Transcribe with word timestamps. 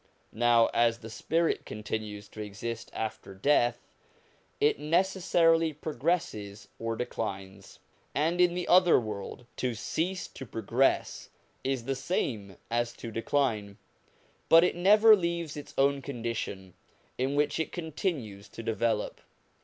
Now, 0.33 0.71
as 0.73 0.97
the 0.97 1.11
spirit 1.11 1.63
continues 1.63 2.27
to 2.29 2.41
exist 2.41 2.89
after 2.91 3.35
death, 3.35 3.85
it 4.59 4.79
necessarily 4.79 5.73
progresses 5.73 6.67
or 6.79 6.95
declines; 6.95 7.77
and 8.15 8.41
in 8.41 8.55
the 8.55 8.67
other 8.67 8.99
world, 8.99 9.45
to 9.57 9.75
cease 9.75 10.27
to 10.29 10.43
progress 10.47 11.29
is 11.63 11.83
the 11.85 11.93
same 11.95 12.57
as 12.71 12.93
to 12.93 13.11
decline; 13.11 13.77
but 14.49 14.63
it 14.63 14.75
never 14.75 15.15
leaves 15.15 15.55
its 15.55 15.75
own 15.77 16.01
condition, 16.01 16.73
in 17.19 17.35
which 17.35 17.59
it 17.59 17.71
con 17.71 17.91
tinues 17.91 18.49
to 18.53 18.63
develop. 18.63 19.21